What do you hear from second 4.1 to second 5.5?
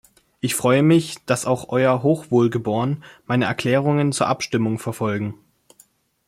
zur Abstimmung verfolgen.